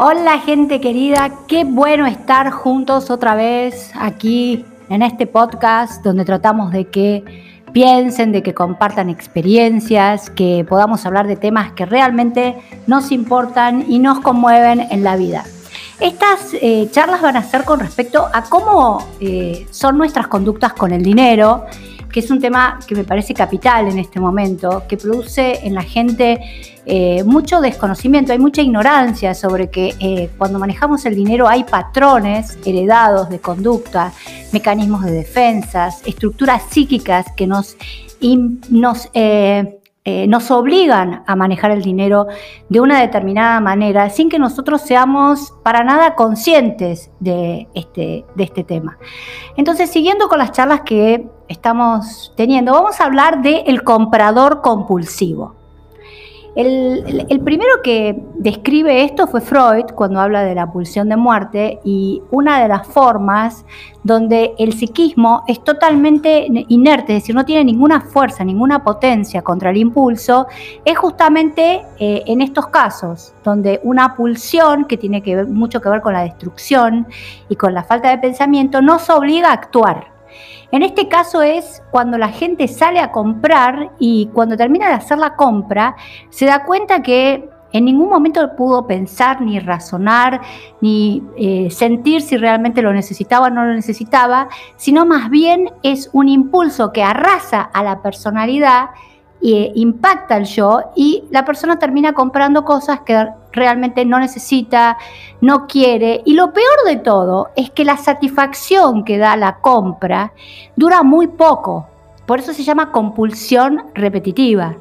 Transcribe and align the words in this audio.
Hola 0.00 0.38
gente 0.38 0.80
querida, 0.80 1.32
qué 1.48 1.64
bueno 1.64 2.06
estar 2.06 2.52
juntos 2.52 3.10
otra 3.10 3.34
vez 3.34 3.90
aquí 3.98 4.64
en 4.88 5.02
este 5.02 5.26
podcast 5.26 6.04
donde 6.04 6.24
tratamos 6.24 6.70
de 6.70 6.84
que 6.84 7.24
piensen, 7.72 8.30
de 8.30 8.44
que 8.44 8.54
compartan 8.54 9.10
experiencias, 9.10 10.30
que 10.30 10.64
podamos 10.68 11.04
hablar 11.04 11.26
de 11.26 11.34
temas 11.34 11.72
que 11.72 11.84
realmente 11.84 12.54
nos 12.86 13.10
importan 13.10 13.86
y 13.88 13.98
nos 13.98 14.20
conmueven 14.20 14.86
en 14.88 15.02
la 15.02 15.16
vida. 15.16 15.44
Estas 15.98 16.54
eh, 16.54 16.88
charlas 16.92 17.20
van 17.20 17.36
a 17.36 17.42
ser 17.42 17.64
con 17.64 17.80
respecto 17.80 18.28
a 18.32 18.44
cómo 18.44 19.04
eh, 19.18 19.66
son 19.72 19.98
nuestras 19.98 20.28
conductas 20.28 20.74
con 20.74 20.92
el 20.92 21.02
dinero 21.02 21.66
que 22.12 22.20
es 22.20 22.30
un 22.30 22.40
tema 22.40 22.78
que 22.86 22.94
me 22.94 23.04
parece 23.04 23.34
capital 23.34 23.88
en 23.88 23.98
este 23.98 24.20
momento, 24.20 24.84
que 24.88 24.96
produce 24.96 25.66
en 25.66 25.74
la 25.74 25.82
gente 25.82 26.40
eh, 26.86 27.22
mucho 27.24 27.60
desconocimiento, 27.60 28.32
hay 28.32 28.38
mucha 28.38 28.62
ignorancia 28.62 29.34
sobre 29.34 29.68
que 29.68 29.94
eh, 30.00 30.30
cuando 30.38 30.58
manejamos 30.58 31.04
el 31.04 31.14
dinero 31.14 31.46
hay 31.46 31.64
patrones 31.64 32.58
heredados 32.64 33.28
de 33.28 33.40
conducta, 33.40 34.12
mecanismos 34.52 35.04
de 35.04 35.12
defensas, 35.12 36.02
estructuras 36.06 36.62
psíquicas 36.70 37.26
que 37.36 37.46
nos, 37.46 37.76
eh, 38.20 39.77
eh, 40.10 40.26
nos 40.26 40.50
obligan 40.50 41.22
a 41.26 41.36
manejar 41.36 41.70
el 41.70 41.82
dinero 41.82 42.28
de 42.70 42.80
una 42.80 42.98
determinada 42.98 43.60
manera 43.60 44.08
sin 44.08 44.30
que 44.30 44.38
nosotros 44.38 44.80
seamos 44.80 45.52
para 45.62 45.84
nada 45.84 46.14
conscientes 46.14 47.10
de 47.20 47.68
este, 47.74 48.24
de 48.34 48.42
este 48.42 48.64
tema. 48.64 48.96
Entonces, 49.58 49.90
siguiendo 49.90 50.28
con 50.28 50.38
las 50.38 50.52
charlas 50.52 50.80
que 50.80 51.28
estamos 51.46 52.32
teniendo, 52.38 52.72
vamos 52.72 53.02
a 53.02 53.04
hablar 53.04 53.42
del 53.42 53.82
comprador 53.82 54.62
compulsivo. 54.62 55.57
El, 56.58 57.40
primero 57.44 57.70
que 57.84 58.20
describe 58.34 59.04
esto 59.04 59.28
fue 59.28 59.40
Freud 59.40 59.84
cuando 59.94 60.18
habla 60.18 60.42
de 60.42 60.56
la 60.56 60.66
pulsión 60.66 61.08
de 61.08 61.16
muerte 61.16 61.78
y 61.84 62.20
una 62.32 62.60
de 62.60 62.66
las 62.66 62.84
formas 62.84 63.64
donde 64.02 64.56
el 64.58 64.72
psiquismo 64.72 65.44
es 65.46 65.62
totalmente 65.62 66.48
inerte, 66.66 67.14
es 67.14 67.22
decir, 67.22 67.36
no 67.36 67.44
tiene 67.44 67.62
ninguna 67.62 68.00
fuerza, 68.00 68.42
ninguna 68.42 68.82
potencia 68.82 69.40
contra 69.42 69.70
el 69.70 69.76
impulso, 69.76 70.48
es 70.84 70.98
justamente 70.98 71.82
eh, 72.00 72.24
en 72.26 72.40
estos 72.40 72.66
casos, 72.66 73.36
donde 73.44 73.78
una 73.84 74.16
pulsión 74.16 74.86
que 74.86 74.96
tiene 74.96 75.22
que 75.22 75.36
ver, 75.36 75.46
mucho 75.46 75.80
que 75.80 75.88
ver 75.88 76.00
con 76.00 76.12
la 76.12 76.22
destrucción 76.22 77.06
y 77.48 77.54
con 77.54 77.72
la 77.72 77.84
falta 77.84 78.10
de 78.10 78.18
pensamiento 78.18 78.82
nos 78.82 79.08
obliga 79.10 79.50
a 79.50 79.52
actuar. 79.52 80.17
En 80.70 80.82
este 80.82 81.08
caso 81.08 81.42
es 81.42 81.82
cuando 81.90 82.18
la 82.18 82.28
gente 82.28 82.68
sale 82.68 83.00
a 83.00 83.12
comprar 83.12 83.92
y 83.98 84.28
cuando 84.32 84.56
termina 84.56 84.88
de 84.88 84.94
hacer 84.94 85.18
la 85.18 85.36
compra 85.36 85.96
se 86.30 86.46
da 86.46 86.64
cuenta 86.64 87.02
que 87.02 87.48
en 87.72 87.84
ningún 87.84 88.08
momento 88.08 88.56
pudo 88.56 88.86
pensar, 88.86 89.40
ni 89.40 89.58
razonar, 89.58 90.40
ni 90.80 91.22
eh, 91.36 91.68
sentir 91.70 92.22
si 92.22 92.36
realmente 92.36 92.80
lo 92.82 92.92
necesitaba 92.92 93.48
o 93.48 93.50
no 93.50 93.64
lo 93.64 93.74
necesitaba, 93.74 94.48
sino 94.76 95.04
más 95.04 95.28
bien 95.30 95.70
es 95.82 96.08
un 96.12 96.28
impulso 96.28 96.92
que 96.92 97.02
arrasa 97.02 97.60
a 97.60 97.82
la 97.82 98.00
personalidad 98.00 98.90
e 99.40 99.72
impacta 99.74 100.36
el 100.36 100.44
yo 100.44 100.80
y 100.96 101.24
la 101.30 101.44
persona 101.44 101.78
termina 101.78 102.12
comprando 102.12 102.64
cosas 102.64 103.00
que 103.00 103.28
realmente 103.52 104.04
no 104.04 104.18
necesita, 104.18 104.98
no 105.40 105.66
quiere. 105.66 106.22
Y 106.24 106.34
lo 106.34 106.52
peor 106.52 106.84
de 106.86 106.96
todo 106.96 107.48
es 107.56 107.70
que 107.70 107.84
la 107.84 107.96
satisfacción 107.96 109.04
que 109.04 109.18
da 109.18 109.36
la 109.36 109.58
compra 109.58 110.32
dura 110.76 111.02
muy 111.02 111.28
poco. 111.28 111.86
Por 112.26 112.40
eso 112.40 112.52
se 112.52 112.62
llama 112.62 112.92
compulsión 112.92 113.84
repetitiva. 113.94 114.76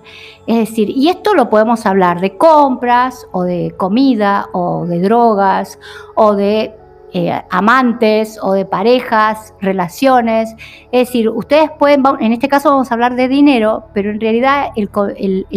Es 0.47 0.57
decir, 0.57 0.89
y 0.89 1.07
esto 1.07 1.33
lo 1.33 1.49
podemos 1.49 1.85
hablar 1.85 2.19
de 2.19 2.37
compras 2.37 3.25
o 3.31 3.43
de 3.43 3.73
comida 3.77 4.49
o 4.51 4.85
de 4.85 4.99
drogas 4.99 5.79
o 6.15 6.35
de 6.35 6.75
eh, 7.13 7.41
amantes 7.49 8.37
o 8.41 8.51
de 8.51 8.65
parejas, 8.65 9.53
relaciones. 9.61 10.53
Es 10.91 11.07
decir, 11.07 11.29
ustedes 11.29 11.71
pueden, 11.79 12.03
en 12.19 12.33
este 12.33 12.49
caso 12.49 12.69
vamos 12.69 12.91
a 12.91 12.95
hablar 12.95 13.15
de 13.15 13.29
dinero, 13.29 13.85
pero 13.93 14.11
en 14.11 14.19
realidad 14.19 14.71
el, 14.75 14.89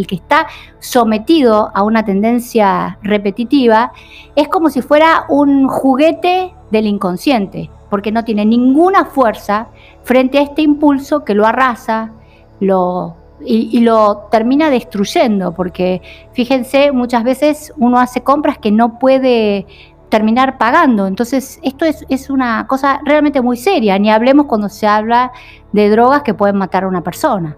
que 0.07 0.15
está 0.15 0.47
sometido 0.79 1.73
a 1.75 1.83
una 1.83 2.05
tendencia 2.05 2.99
repetitiva 3.03 3.93
es 4.37 4.47
como 4.47 4.71
si 4.71 4.81
fuera 4.81 5.25
un 5.29 5.67
juguete 5.67 6.55
del 6.71 6.87
inconsciente, 6.87 7.69
porque 7.91 8.13
no 8.13 8.25
tiene 8.25 8.47
ninguna 8.47 9.07
fuerza 9.07 9.69
frente 10.05 10.39
a 10.39 10.43
este 10.43 10.63
impulso 10.63 11.25
que 11.25 11.35
lo 11.35 11.47
arrasa, 11.47 12.13
lo 12.61 13.17
y, 13.45 13.81
lo 13.81 14.29
termina 14.31 14.71
destruyendo, 14.71 15.53
porque 15.53 16.03
fíjense, 16.33 16.93
muchas 16.93 17.25
veces 17.25 17.73
uno 17.77 17.99
hace 17.99 18.23
compras 18.23 18.59
que 18.59 18.71
no 18.71 18.99
puede 18.99 19.67
terminar 20.11 20.59
pagando. 20.59 21.07
Entonces, 21.07 21.59
esto 21.63 21.87
es, 21.87 22.29
una 22.29 22.67
cosa 22.67 23.01
realmente 23.05 23.41
muy 23.41 23.57
seria, 23.57 23.99
ni 23.99 24.11
hablemos 24.11 24.47
cuando 24.47 24.69
se 24.69 24.87
habla 24.87 25.33
de 25.73 25.89
drogas 25.89 26.23
que 26.23 26.35
pueden 26.35 26.57
matar 26.57 26.85
a 26.85 26.89
una 26.89 27.03
persona. 27.03 27.57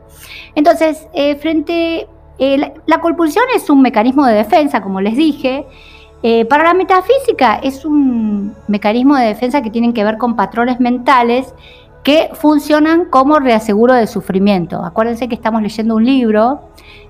Entonces, 0.54 1.08
eh, 1.14 1.34
frente, 1.36 2.06
eh, 2.38 2.72
la, 2.86 3.00
compulsión 3.00 3.44
es 3.56 3.68
un 3.68 3.82
mecanismo 3.82 4.24
de 4.24 4.34
defensa, 4.34 4.80
como 4.80 5.00
les 5.00 5.16
dije. 5.16 5.66
Eh, 6.22 6.44
para 6.44 6.62
la 6.62 6.74
metafísica 6.74 7.56
es 7.56 7.84
un 7.84 8.54
mecanismo 8.68 9.16
de 9.16 9.26
defensa 9.26 9.60
que 9.60 9.70
tienen 9.70 9.92
que 9.92 10.04
ver 10.04 10.18
con 10.18 10.36
patrones 10.36 10.78
mentales 10.78 11.52
que 12.04 12.30
funcionan 12.34 13.06
como 13.06 13.40
reaseguro 13.40 13.94
de 13.94 14.06
sufrimiento. 14.06 14.84
Acuérdense 14.84 15.28
que 15.28 15.34
estamos 15.34 15.62
leyendo 15.62 15.96
un 15.96 16.04
libro 16.04 16.68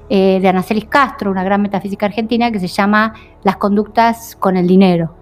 de 0.09 0.47
Anacelis 0.47 0.85
Castro, 0.85 1.31
una 1.31 1.43
gran 1.43 1.63
metafísica 1.63 2.05
argentina, 2.05 2.53
que 2.53 2.61
se 2.61 2.67
llama 2.67 3.15
Las 3.45 3.57
conductas 3.57 4.37
con 4.37 4.59
el 4.59 4.67
dinero. 4.67 5.22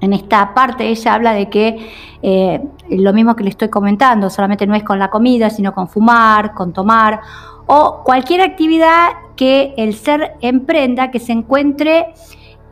En 0.00 0.12
esta 0.12 0.54
parte 0.54 0.88
ella 0.88 1.14
habla 1.14 1.32
de 1.32 1.48
que 1.48 1.88
eh, 2.22 2.62
lo 2.90 3.12
mismo 3.12 3.34
que 3.34 3.44
le 3.44 3.50
estoy 3.50 3.68
comentando, 3.68 4.30
solamente 4.30 4.66
no 4.66 4.74
es 4.74 4.82
con 4.82 4.98
la 4.98 5.10
comida, 5.10 5.50
sino 5.50 5.74
con 5.74 5.88
fumar, 5.88 6.54
con 6.54 6.72
tomar 6.72 7.20
o 7.66 8.02
cualquier 8.04 8.42
actividad 8.42 9.08
que 9.36 9.74
el 9.76 9.94
ser 9.94 10.36
emprenda 10.40 11.10
que 11.10 11.18
se 11.18 11.32
encuentre 11.32 12.14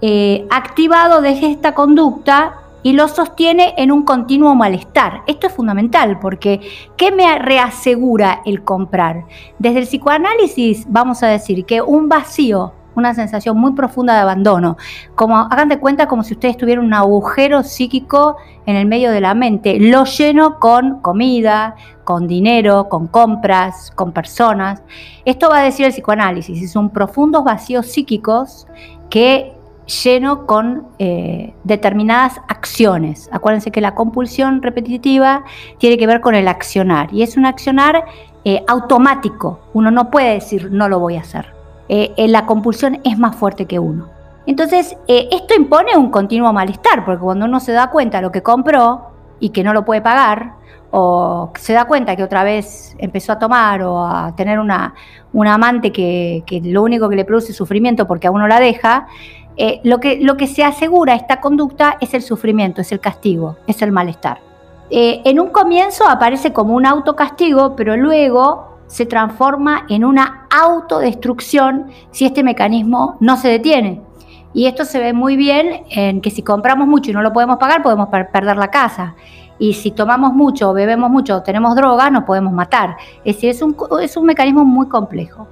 eh, 0.01 0.47
activado 0.51 1.21
desde 1.21 1.51
esta 1.51 1.75
conducta 1.75 2.61
y 2.83 2.93
lo 2.93 3.09
sostiene 3.09 3.75
en 3.79 3.91
un 3.91 4.05
continuo 4.05 4.55
malestar. 4.55 5.23
Esto 5.27 5.47
es 5.47 5.53
fundamental 5.53 6.21
porque 6.21 6.61
¿qué 6.97 7.11
me 7.11 7.39
reasegura 7.39 8.43
el 8.45 8.63
comprar? 8.63 9.25
Desde 9.59 9.81
el 9.81 9.87
psicoanálisis 9.87 10.85
vamos 10.89 11.23
a 11.23 11.29
decir 11.29 11.65
que 11.65 11.81
un 11.81 12.09
vacío 12.09 12.73
una 12.97 13.15
sensación 13.15 13.57
muy 13.57 13.73
profunda 13.73 14.15
de 14.15 14.21
abandono. 14.21 14.77
Como 15.15 15.37
hagan 15.37 15.69
de 15.69 15.79
cuenta 15.79 16.07
como 16.07 16.23
si 16.23 16.35
ustedes 16.35 16.57
tuvieran 16.57 16.85
un 16.85 16.95
agujero 16.95 17.63
psíquico 17.63 18.37
en 18.67 18.77
el 18.77 18.87
medio 18.87 19.11
de 19.11 19.21
la 19.21 19.35
mente. 19.35 19.79
Lo 19.79 20.05
lleno 20.05 20.59
con 20.59 21.01
comida, 21.01 21.77
con 22.05 22.27
dinero, 22.27 22.89
con 22.89 23.07
compras, 23.07 23.91
con 23.95 24.13
personas. 24.13 24.83
Esto 25.25 25.49
va 25.49 25.59
a 25.59 25.63
decir 25.63 25.87
el 25.87 25.93
psicoanálisis. 25.93 26.71
Son 26.71 26.91
profundos 26.91 27.45
vacíos 27.45 27.87
psíquicos 27.87 28.67
que 29.11 29.55
lleno 29.87 30.47
con 30.47 30.87
eh, 30.99 31.55
determinadas 31.65 32.41
acciones. 32.49 33.29
Acuérdense 33.33 33.71
que 33.71 33.81
la 33.81 33.95
compulsión 33.95 34.63
repetitiva 34.63 35.45
tiene 35.79 35.99
que 35.99 36.07
ver 36.07 36.21
con 36.21 36.35
el 36.35 36.49
accionar 36.49 37.13
y 37.13 37.23
es 37.23 37.37
un 37.37 37.47
accionar 37.47 38.05
eh, 38.45 38.63
automático. 38.67 39.61
Uno 39.73 39.91
no 39.91 40.11
puede 40.11 40.35
decir 40.35 40.71
no 40.71 40.89
lo 40.89 40.99
voy 40.99 41.17
a 41.17 41.21
hacer. 41.21 41.54
Eh, 41.89 42.15
eh, 42.17 42.29
la 42.29 42.47
compulsión 42.47 43.01
es 43.05 43.19
más 43.19 43.37
fuerte 43.37 43.67
que 43.67 43.79
uno. 43.79 44.09
Entonces, 44.47 44.97
eh, 45.07 45.29
esto 45.33 45.55
impone 45.55 45.97
un 45.97 46.11
continuo 46.11 46.53
malestar, 46.53 47.05
porque 47.05 47.23
cuando 47.23 47.47
uno 47.47 47.61
se 47.61 47.73
da 47.73 47.91
cuenta 47.91 48.19
de 48.19 48.23
lo 48.23 48.33
que 48.33 48.43
compró 48.43 49.11
y 49.41 49.51
que 49.51 49.63
no 49.63 49.73
lo 49.73 49.85
puede 49.85 50.01
pagar, 50.01 50.55
o 50.91 51.51
se 51.59 51.73
da 51.73 51.87
cuenta 51.87 52.15
que 52.15 52.23
otra 52.23 52.45
vez 52.45 52.95
empezó 52.99 53.33
a 53.33 53.39
tomar 53.39 53.83
o 53.83 54.07
a 54.07 54.35
tener 54.37 54.59
una, 54.61 54.95
amante 55.33 55.91
que, 55.91 56.45
lo 56.65 56.83
único 56.83 57.09
que 57.09 57.17
le 57.17 57.25
produce 57.25 57.51
es 57.51 57.57
sufrimiento 57.57 58.07
porque 58.07 58.29
a 58.29 58.31
uno 58.31 58.47
la 58.47 58.61
deja, 58.61 59.09
lo, 59.83 59.99
que, 59.99 60.21
lo 60.21 60.37
que 60.37 60.47
se 60.47 60.63
asegura 60.63 61.17
esta 61.17 61.41
conducta 61.41 61.97
es 62.01 62.15
el 62.15 62.23
sufrimiento, 62.23 62.81
es 62.81 62.93
el 62.93 63.01
castigo, 63.01 63.57
es 63.67 63.83
el 63.83 63.91
malestar. 63.91 64.39
en 64.89 65.41
un 65.41 65.49
comienzo 65.49 66.09
aparece 66.09 66.53
como 66.53 66.75
un 66.75 66.87
autocastigo, 66.87 67.75
pero 67.75 67.97
luego 67.97 68.74
se 68.87 69.07
transforma 69.07 69.87
en 69.89 70.05
una 70.05 70.47
autodestrucción 70.51 71.87
si 72.11 72.25
este 72.25 72.43
mecanismo 72.43 73.17
no 73.21 73.37
se 73.37 73.49
detiene. 73.49 74.01
Y 74.53 74.67
esto 74.67 74.85
se 74.85 75.01
ve 75.01 75.13
muy 75.13 75.37
bien 75.37 75.83
en 75.91 76.21
que 76.21 76.31
si 76.31 76.43
compramos 76.43 76.87
mucho 76.87 77.11
y 77.11 77.15
no 77.15 77.23
lo 77.23 77.33
podemos 77.33 77.59
pagar, 77.59 77.83
podemos 77.83 78.09
perder 78.09 78.57
la 78.57 78.69
casa. 78.69 79.17
Y 79.59 79.75
si 79.75 79.91
tomamos 79.91 80.33
mucho, 80.33 80.73
bebemos 80.73 81.11
mucho, 81.11 81.43
tenemos 81.43 81.75
droga, 81.75 82.11
nos 82.11 82.25
podemos 82.25 82.53
matar. 82.53 82.97
Es 83.25 83.37
decir, 83.37 83.51
es 83.51 83.63
un, 83.63 83.77
es 84.01 84.17
un 84.17 84.27
mecanismo 84.27 84.65
muy 84.65 84.89
complejo. 84.89 85.49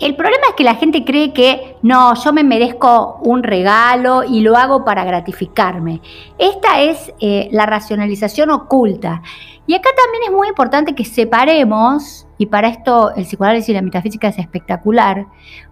El 0.00 0.16
problema 0.16 0.42
es 0.48 0.54
que 0.56 0.64
la 0.64 0.74
gente 0.74 1.04
cree 1.04 1.32
que 1.32 1.76
no, 1.82 2.14
yo 2.14 2.32
me 2.32 2.42
merezco 2.42 3.20
un 3.22 3.44
regalo 3.44 4.24
y 4.24 4.40
lo 4.40 4.56
hago 4.56 4.84
para 4.84 5.04
gratificarme. 5.04 6.00
Esta 6.36 6.80
es 6.80 7.12
eh, 7.20 7.48
la 7.52 7.64
racionalización 7.64 8.50
oculta 8.50 9.22
Y 9.68 9.74
acá 9.74 9.90
también 9.96 10.24
es 10.24 10.36
muy 10.36 10.48
importante 10.48 10.96
que 10.96 11.04
separemos, 11.04 12.26
y 12.38 12.46
para 12.46 12.68
esto 12.68 13.14
el 13.14 13.24
psicoanálisis 13.24 13.68
y 13.68 13.72
la 13.72 13.82
metafísica 13.82 14.28
es 14.28 14.38
espectacular, 14.38 15.26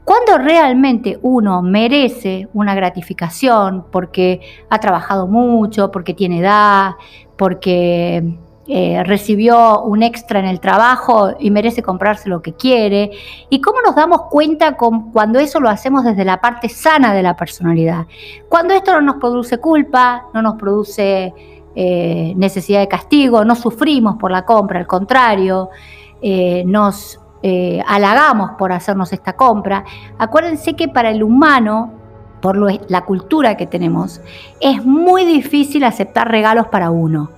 cuando 0.05 0.39
realmente 0.39 1.19
uno 1.23 1.61
merece 1.61 2.49
una 2.55 2.77
gratificación 2.77 3.87
porque 3.91 4.41
ha 4.71 4.79
trabajado 4.79 5.27
mucho, 5.27 5.91
porque 5.91 6.15
tiene 6.15 6.39
edad, 6.39 6.93
porque 7.37 8.39
eh, 8.69 9.03
recibió 9.05 9.83
un 9.83 10.05
extra 10.05 10.39
en 10.39 10.47
el 10.47 10.61
trabajo 10.61 11.33
y 11.41 11.51
merece 11.51 11.83
comprarse 11.83 12.29
lo 12.29 12.43
que 12.43 12.53
quiere. 12.53 13.11
¿Y 13.51 13.61
cómo 13.61 13.83
nos 13.83 13.97
damos 13.97 14.23
cuenta 14.31 14.77
con, 14.77 15.11
cuando 15.11 15.41
eso 15.41 15.59
lo 15.59 15.69
hacemos 15.69 16.05
desde 16.05 16.25
la 16.25 16.41
parte 16.41 16.69
sana 16.69 17.13
de 17.13 17.25
la 17.25 17.35
personalidad? 17.35 18.07
Cuando 18.49 18.73
esto 18.73 18.93
no 18.93 19.01
nos 19.01 19.17
produce 19.17 19.59
culpa, 19.59 20.27
no 20.33 20.43
nos 20.43 20.55
produce 20.55 21.35
eh, 21.75 22.35
necesidad 22.37 22.79
de 22.79 22.87
castigo, 22.87 23.45
no 23.45 23.57
sufrimos 23.57 24.15
por 24.17 24.31
la 24.31 24.45
compra, 24.45 24.79
al 24.79 24.87
contrario, 24.87 25.71
eh, 26.21 26.63
nos 26.65 27.19
halagamos 27.89 28.53
por 28.57 28.71
hacernos 28.71 29.13
esta 29.13 29.33
compra. 29.33 29.85
Acuérdense 30.17 30.75
que 30.75 30.87
para 30.87 31.11
el 31.11 31.25
humano, 31.25 31.91
por 32.41 32.57
la 32.89 33.05
cultura 33.05 33.57
que 33.57 33.67
tenemos, 33.67 34.21
es 34.61 34.85
muy 34.85 35.25
difícil 35.25 35.83
aceptar 35.83 36.31
regalos 36.31 36.69
para 36.69 36.93
uno. 36.93 37.31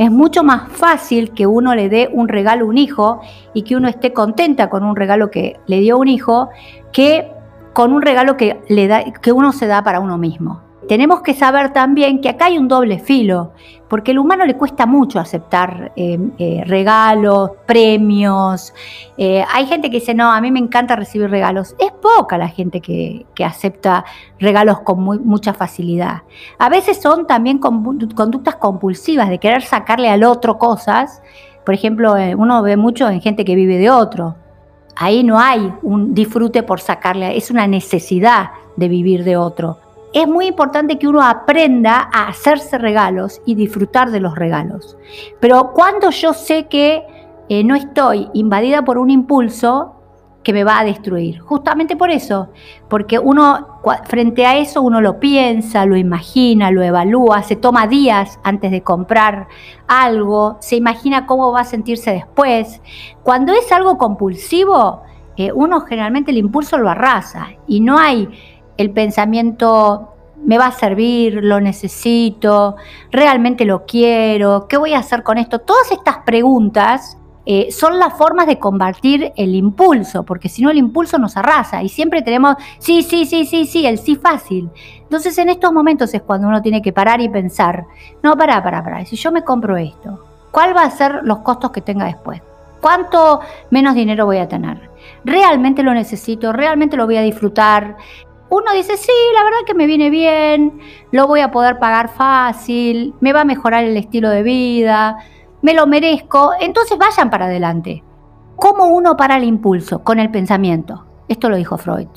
Es 0.00 0.10
mucho 0.10 0.42
más 0.42 0.72
fácil 0.72 1.32
que 1.32 1.46
uno 1.46 1.74
le 1.74 1.90
dé 1.90 2.08
un 2.10 2.28
regalo 2.28 2.64
a 2.64 2.68
un 2.68 2.78
hijo 2.78 3.20
y 3.52 3.64
que 3.64 3.76
uno 3.76 3.86
esté 3.86 4.14
contenta 4.14 4.70
con 4.70 4.82
un 4.82 4.96
regalo 4.96 5.30
que 5.30 5.60
le 5.66 5.80
dio 5.80 5.98
un 5.98 6.08
hijo 6.08 6.48
que 6.90 7.30
con 7.74 7.92
un 7.92 8.00
regalo 8.00 8.38
que, 8.38 8.62
le 8.70 8.88
da, 8.88 9.04
que 9.04 9.30
uno 9.30 9.52
se 9.52 9.66
da 9.66 9.84
para 9.84 10.00
uno 10.00 10.16
mismo 10.16 10.62
tenemos 10.88 11.20
que 11.20 11.34
saber 11.34 11.72
también 11.72 12.20
que 12.20 12.30
acá 12.30 12.46
hay 12.46 12.58
un 12.58 12.66
doble 12.66 12.98
filo, 12.98 13.52
porque 13.88 14.12
al 14.12 14.18
humano 14.18 14.46
le 14.46 14.56
cuesta 14.56 14.86
mucho 14.86 15.20
aceptar 15.20 15.92
eh, 15.94 16.18
eh, 16.38 16.62
regalos, 16.66 17.50
premios. 17.66 18.72
Eh, 19.16 19.44
hay 19.52 19.66
gente 19.66 19.90
que 19.90 19.98
dice, 19.98 20.14
no, 20.14 20.32
a 20.32 20.40
mí 20.40 20.50
me 20.50 20.58
encanta 20.58 20.96
recibir 20.96 21.28
regalos. 21.28 21.74
Es 21.78 21.92
poca 21.92 22.38
la 22.38 22.48
gente 22.48 22.80
que, 22.80 23.26
acepta 23.44 24.04
regalos 24.38 24.80
con 24.80 25.02
mucha 25.02 25.54
facilidad. 25.54 26.22
A 26.58 26.68
veces 26.68 27.00
son 27.00 27.26
también 27.26 27.58
conductas 27.58 28.56
compulsivas 28.56 29.28
de 29.28 29.38
querer 29.38 29.62
sacarle 29.62 30.10
al 30.10 30.24
otro 30.24 30.58
cosas. 30.58 31.22
Por 31.64 31.74
ejemplo, 31.74 32.14
uno 32.36 32.62
ve 32.62 32.76
mucho 32.76 33.08
en 33.08 33.20
gente 33.20 33.44
que 33.44 33.54
vive 33.54 33.78
de 33.78 33.90
otro. 33.90 34.36
Ahí 34.94 35.24
no 35.24 35.38
hay 35.38 35.72
un 35.82 36.14
disfrute 36.14 36.62
por 36.62 36.80
sacarle, 36.80 37.36
es 37.36 37.50
una 37.50 37.66
necesidad 37.66 38.50
de 38.76 38.88
vivir 38.88 39.24
de 39.24 39.36
otro 39.38 39.78
es 40.12 40.26
muy 40.26 40.46
importante 40.46 40.98
que 40.98 41.08
uno 41.08 41.22
aprenda 41.22 42.08
a 42.12 42.28
hacerse 42.28 42.78
regalos 42.78 43.40
y 43.46 43.54
disfrutar 43.54 44.10
de 44.10 44.20
los 44.20 44.34
regalos. 44.34 44.96
Pero 45.40 45.72
cuando 45.72 46.10
yo 46.10 46.32
sé 46.32 46.66
que 46.66 47.04
eh, 47.48 47.64
no 47.64 47.74
estoy 47.74 48.28
invadida 48.32 48.84
por 48.84 48.98
un 48.98 49.10
impulso 49.10 49.96
que 50.42 50.52
me 50.54 50.64
va 50.64 50.78
a 50.78 50.84
destruir, 50.84 51.38
justamente 51.40 51.96
por 51.96 52.10
eso, 52.10 52.48
porque 52.88 53.18
uno 53.18 53.80
frente 54.06 54.46
a 54.46 54.56
eso 54.56 54.80
uno 54.80 55.02
lo 55.02 55.20
piensa, 55.20 55.84
lo 55.84 55.96
imagina, 55.96 56.70
lo 56.70 56.82
evalúa, 56.82 57.42
se 57.42 57.56
toma 57.56 57.86
días 57.86 58.40
antes 58.42 58.70
de 58.70 58.82
comprar 58.82 59.48
algo, 59.86 60.56
se 60.60 60.76
imagina 60.76 61.26
cómo 61.26 61.52
va 61.52 61.60
a 61.60 61.64
sentirse 61.64 62.12
después. 62.12 62.80
Cuando 63.22 63.52
es 63.52 63.70
algo 63.70 63.98
compulsivo, 63.98 65.02
eh, 65.36 65.52
uno 65.52 65.82
generalmente 65.82 66.30
el 66.30 66.38
impulso 66.38 66.78
lo 66.78 66.88
arrasa 66.88 67.48
y 67.66 67.80
no 67.80 67.98
hay 67.98 68.28
el 68.80 68.90
pensamiento 68.90 70.14
me 70.44 70.58
va 70.58 70.66
a 70.66 70.72
servir, 70.72 71.40
lo 71.42 71.60
necesito, 71.60 72.76
realmente 73.10 73.64
lo 73.64 73.84
quiero, 73.84 74.66
¿qué 74.68 74.76
voy 74.76 74.94
a 74.94 74.98
hacer 74.98 75.22
con 75.22 75.38
esto? 75.38 75.58
Todas 75.58 75.92
estas 75.92 76.18
preguntas 76.18 77.18
eh, 77.46 77.72
son 77.72 77.98
las 77.98 78.14
formas 78.14 78.46
de 78.46 78.58
combatir 78.58 79.32
el 79.36 79.54
impulso, 79.54 80.24
porque 80.24 80.48
si 80.48 80.62
no 80.62 80.70
el 80.70 80.76
impulso 80.76 81.18
nos 81.18 81.36
arrasa 81.36 81.82
y 81.82 81.88
siempre 81.88 82.22
tenemos, 82.22 82.56
sí, 82.78 83.02
sí, 83.02 83.26
sí, 83.26 83.44
sí, 83.44 83.66
sí, 83.66 83.86
el 83.86 83.98
sí 83.98 84.16
fácil. 84.16 84.70
Entonces 85.02 85.36
en 85.38 85.48
estos 85.48 85.72
momentos 85.72 86.12
es 86.14 86.22
cuando 86.22 86.48
uno 86.48 86.62
tiene 86.62 86.82
que 86.82 86.92
parar 86.92 87.20
y 87.20 87.28
pensar, 87.28 87.86
no, 88.22 88.36
para, 88.36 88.62
para, 88.62 88.84
para, 88.84 89.04
si 89.04 89.16
yo 89.16 89.32
me 89.32 89.42
compro 89.42 89.76
esto, 89.76 90.24
¿cuál 90.50 90.76
va 90.76 90.82
a 90.82 90.90
ser 90.90 91.20
los 91.24 91.38
costos 91.38 91.70
que 91.70 91.80
tenga 91.80 92.04
después? 92.04 92.42
¿Cuánto 92.80 93.40
menos 93.70 93.94
dinero 93.94 94.26
voy 94.26 94.38
a 94.38 94.48
tener? 94.48 94.90
¿Realmente 95.24 95.82
lo 95.82 95.92
necesito? 95.92 96.52
¿Realmente 96.52 96.96
lo 96.96 97.06
voy 97.06 97.16
a 97.16 97.22
disfrutar? 97.22 97.96
Uno 98.50 98.72
dice, 98.74 98.96
sí, 98.96 99.12
la 99.32 99.44
verdad 99.44 99.58
que 99.64 99.74
me 99.74 99.86
viene 99.86 100.10
bien, 100.10 100.80
lo 101.12 101.28
voy 101.28 101.40
a 101.40 101.52
poder 101.52 101.78
pagar 101.78 102.08
fácil, 102.08 103.14
me 103.20 103.32
va 103.32 103.42
a 103.42 103.44
mejorar 103.44 103.84
el 103.84 103.96
estilo 103.96 104.28
de 104.28 104.42
vida, 104.42 105.18
me 105.62 105.72
lo 105.72 105.86
merezco, 105.86 106.50
entonces 106.60 106.98
vayan 106.98 107.30
para 107.30 107.46
adelante. 107.46 108.02
¿Cómo 108.56 108.88
uno 108.88 109.16
para 109.16 109.36
el 109.36 109.44
impulso? 109.44 110.02
Con 110.02 110.18
el 110.18 110.30
pensamiento. 110.30 111.06
Esto 111.28 111.48
lo 111.48 111.56
dijo 111.56 111.78
Freud. 111.78 112.08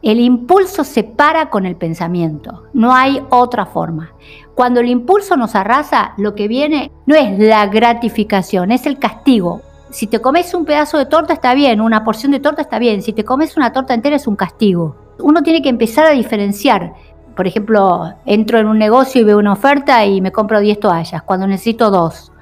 El 0.00 0.18
impulso 0.18 0.82
se 0.82 1.04
para 1.04 1.50
con 1.50 1.66
el 1.66 1.76
pensamiento, 1.76 2.64
no 2.72 2.92
hay 2.94 3.22
otra 3.30 3.66
forma. 3.66 4.14
Cuando 4.54 4.80
el 4.80 4.88
impulso 4.88 5.36
nos 5.36 5.54
arrasa, 5.54 6.14
lo 6.16 6.34
que 6.34 6.48
viene 6.48 6.90
no 7.06 7.14
es 7.14 7.38
la 7.38 7.66
gratificación, 7.66 8.72
es 8.72 8.86
el 8.86 8.98
castigo. 8.98 9.60
Si 9.90 10.06
te 10.06 10.20
comes 10.20 10.54
un 10.54 10.64
pedazo 10.64 10.96
de 10.96 11.06
torta 11.06 11.34
está 11.34 11.54
bien, 11.54 11.82
una 11.82 12.02
porción 12.02 12.32
de 12.32 12.40
torta 12.40 12.62
está 12.62 12.78
bien, 12.78 13.02
si 13.02 13.12
te 13.12 13.24
comes 13.24 13.56
una 13.56 13.72
torta 13.72 13.94
entera 13.94 14.16
es 14.16 14.26
un 14.26 14.36
castigo 14.36 15.01
uno 15.18 15.42
tiene 15.42 15.62
que 15.62 15.68
empezar 15.68 16.06
a 16.06 16.10
diferenciar. 16.10 16.94
Por 17.36 17.46
ejemplo, 17.46 18.12
entro 18.26 18.58
en 18.58 18.66
un 18.66 18.78
negocio 18.78 19.20
y 19.20 19.24
veo 19.24 19.38
una 19.38 19.52
oferta 19.52 20.04
y 20.04 20.20
me 20.20 20.32
compro 20.32 20.60
10 20.60 20.80
toallas 20.80 21.22
cuando 21.22 21.46
necesito 21.46 21.90
dos. 21.90 22.32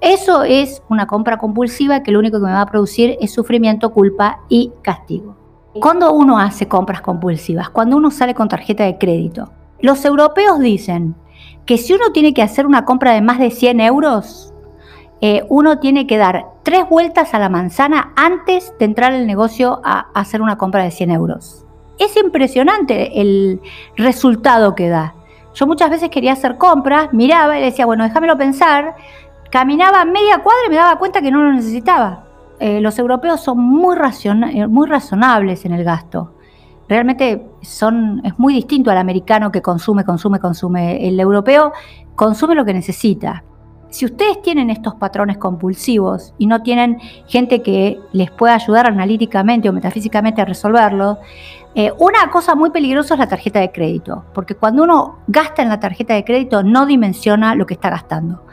Eso 0.00 0.44
es 0.44 0.82
una 0.88 1.06
compra 1.06 1.36
compulsiva 1.36 2.02
que 2.02 2.10
lo 2.10 2.18
único 2.18 2.38
que 2.38 2.46
me 2.46 2.52
va 2.52 2.62
a 2.62 2.66
producir 2.66 3.16
es 3.20 3.32
sufrimiento, 3.32 3.92
culpa 3.92 4.40
y 4.48 4.72
castigo. 4.82 5.36
Cuando 5.74 6.12
uno 6.12 6.38
hace 6.38 6.66
compras 6.66 7.00
compulsivas, 7.00 7.70
cuando 7.70 7.96
uno 7.96 8.10
sale 8.10 8.34
con 8.34 8.48
tarjeta 8.48 8.84
de 8.84 8.98
crédito, 8.98 9.52
los 9.80 10.04
europeos 10.04 10.58
dicen 10.58 11.14
que 11.64 11.78
si 11.78 11.92
uno 11.92 12.12
tiene 12.12 12.34
que 12.34 12.42
hacer 12.42 12.66
una 12.66 12.84
compra 12.84 13.12
de 13.12 13.20
más 13.20 13.38
de 13.38 13.50
100 13.50 13.80
euros, 13.80 14.52
eh, 15.20 15.44
uno 15.48 15.78
tiene 15.78 16.06
que 16.06 16.16
dar 16.16 16.46
tres 16.64 16.88
vueltas 16.88 17.34
a 17.34 17.38
la 17.38 17.50
manzana 17.50 18.12
antes 18.16 18.72
de 18.78 18.86
entrar 18.86 19.12
al 19.12 19.26
negocio 19.26 19.80
a 19.84 20.08
hacer 20.14 20.40
una 20.42 20.56
compra 20.56 20.82
de 20.82 20.90
100 20.90 21.10
euros 21.10 21.66
es 22.00 22.16
impresionante 22.16 23.20
el 23.20 23.60
resultado 23.96 24.74
que 24.74 24.88
da. 24.88 25.14
Yo 25.54 25.66
muchas 25.66 25.90
veces 25.90 26.10
quería 26.10 26.32
hacer 26.32 26.56
compras, 26.56 27.12
miraba 27.12 27.58
y 27.58 27.62
decía, 27.62 27.86
bueno, 27.86 28.04
déjamelo 28.04 28.36
pensar. 28.38 28.94
Caminaba 29.50 30.04
media 30.04 30.38
cuadra 30.38 30.62
y 30.66 30.70
me 30.70 30.76
daba 30.76 30.98
cuenta 30.98 31.20
que 31.20 31.30
no 31.30 31.42
lo 31.42 31.52
necesitaba. 31.52 32.24
Eh, 32.60 32.80
los 32.80 32.98
europeos 32.98 33.40
son 33.40 33.58
muy, 33.58 33.96
eh, 34.52 34.66
muy 34.66 34.86
razonables 34.86 35.64
en 35.64 35.72
el 35.72 35.82
gasto. 35.84 36.34
Realmente 36.88 37.46
son, 37.62 38.20
es 38.24 38.38
muy 38.38 38.54
distinto 38.54 38.90
al 38.90 38.98
americano 38.98 39.50
que 39.50 39.62
consume, 39.62 40.04
consume, 40.04 40.40
consume. 40.40 41.06
El 41.06 41.18
europeo 41.18 41.72
consume 42.14 42.54
lo 42.54 42.64
que 42.64 42.74
necesita. 42.74 43.44
Si 43.90 44.04
ustedes 44.04 44.40
tienen 44.40 44.70
estos 44.70 44.94
patrones 44.94 45.36
compulsivos 45.36 46.32
y 46.38 46.46
no 46.46 46.62
tienen 46.62 46.98
gente 47.26 47.60
que 47.60 47.98
les 48.12 48.30
pueda 48.30 48.54
ayudar 48.54 48.86
analíticamente 48.86 49.68
o 49.68 49.72
metafísicamente 49.72 50.40
a 50.40 50.44
resolverlo, 50.44 51.18
eh, 51.74 51.92
una 51.98 52.30
cosa 52.30 52.54
muy 52.54 52.70
peligrosa 52.70 53.14
es 53.14 53.20
la 53.20 53.28
tarjeta 53.28 53.58
de 53.58 53.72
crédito, 53.72 54.24
porque 54.32 54.54
cuando 54.54 54.84
uno 54.84 55.18
gasta 55.26 55.62
en 55.62 55.68
la 55.68 55.80
tarjeta 55.80 56.14
de 56.14 56.24
crédito 56.24 56.62
no 56.62 56.86
dimensiona 56.86 57.56
lo 57.56 57.66
que 57.66 57.74
está 57.74 57.90
gastando. 57.90 58.44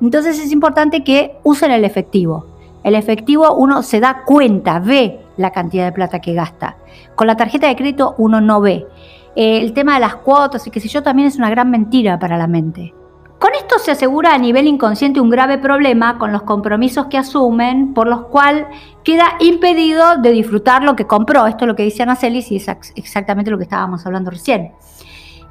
Entonces 0.00 0.38
es 0.38 0.50
importante 0.50 1.04
que 1.04 1.38
usen 1.42 1.70
el 1.70 1.84
efectivo. 1.84 2.46
El 2.82 2.94
efectivo 2.94 3.54
uno 3.54 3.82
se 3.82 4.00
da 4.00 4.22
cuenta, 4.24 4.78
ve 4.78 5.20
la 5.36 5.50
cantidad 5.50 5.84
de 5.84 5.92
plata 5.92 6.20
que 6.20 6.32
gasta. 6.32 6.76
Con 7.14 7.26
la 7.26 7.36
tarjeta 7.36 7.66
de 7.68 7.76
crédito 7.76 8.14
uno 8.16 8.40
no 8.40 8.62
ve. 8.62 8.86
Eh, 9.34 9.60
el 9.60 9.74
tema 9.74 9.94
de 9.94 10.00
las 10.00 10.16
cuotas 10.16 10.66
y 10.66 10.70
qué 10.70 10.80
sé 10.80 10.88
yo 10.88 11.02
también 11.02 11.28
es 11.28 11.36
una 11.36 11.50
gran 11.50 11.70
mentira 11.70 12.18
para 12.18 12.38
la 12.38 12.46
mente. 12.46 12.94
Con 13.38 13.50
esto 13.54 13.78
se 13.78 13.90
asegura 13.90 14.32
a 14.32 14.38
nivel 14.38 14.66
inconsciente 14.66 15.20
un 15.20 15.28
grave 15.28 15.58
problema 15.58 16.16
con 16.18 16.32
los 16.32 16.42
compromisos 16.42 17.06
que 17.06 17.18
asumen, 17.18 17.92
por 17.92 18.06
los 18.06 18.26
cuales 18.26 18.64
queda 19.04 19.36
impedido 19.40 20.16
de 20.16 20.30
disfrutar 20.30 20.82
lo 20.82 20.96
que 20.96 21.06
compró. 21.06 21.46
Esto 21.46 21.64
es 21.64 21.68
lo 21.68 21.76
que 21.76 21.82
dice 21.82 22.02
Ana 22.02 22.16
Celis 22.16 22.50
y 22.50 22.56
es 22.56 22.66
exactamente 22.94 23.50
lo 23.50 23.58
que 23.58 23.64
estábamos 23.64 24.06
hablando 24.06 24.30
recién. 24.30 24.72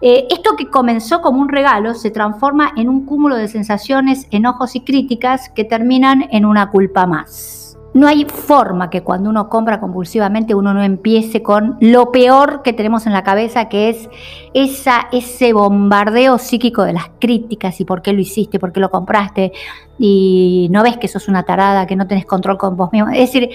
Eh, 0.02 0.28
esto 0.32 0.56
que 0.58 0.70
comenzó 0.70 1.22
como 1.22 1.40
un 1.40 1.50
regalo 1.50 1.94
se 1.94 2.10
transforma 2.10 2.72
en 2.76 2.90
un 2.90 3.06
cúmulo 3.06 3.36
de 3.36 3.48
sensaciones, 3.48 4.28
enojos 4.32 4.76
y 4.76 4.82
críticas 4.82 5.50
que 5.50 5.64
terminan 5.64 6.28
en 6.32 6.46
una 6.46 6.72
culpa 6.72 7.06
más. 7.06 7.75
No 7.96 8.08
hay 8.08 8.26
forma 8.26 8.90
que 8.90 9.04
cuando 9.04 9.30
uno 9.30 9.48
compra 9.48 9.80
compulsivamente 9.80 10.54
uno 10.54 10.74
no 10.74 10.84
empiece 10.84 11.42
con 11.42 11.78
lo 11.80 12.12
peor 12.12 12.62
que 12.62 12.74
tenemos 12.74 13.08
en 13.08 13.14
la 13.14 13.24
cabeza, 13.24 13.70
que 13.70 13.88
es 13.88 14.10
esa, 14.54 15.08
ese 15.14 15.54
bombardeo 15.54 16.38
psíquico 16.38 16.84
de 16.84 16.92
las 16.92 17.06
críticas 17.22 17.80
y 17.80 17.86
por 17.86 18.02
qué 18.02 18.12
lo 18.12 18.20
hiciste, 18.20 18.60
por 18.60 18.74
qué 18.74 18.82
lo 18.82 18.92
compraste 18.92 19.54
y 19.98 20.68
no 20.72 20.84
ves 20.84 20.98
que 20.98 21.08
sos 21.08 21.30
una 21.30 21.44
tarada, 21.44 21.88
que 21.88 21.96
no 21.96 22.06
tenés 22.06 22.26
control 22.26 22.58
con 22.58 22.76
vos 22.76 22.92
mismo. 22.92 23.12
Es 23.12 23.32
decir, 23.32 23.50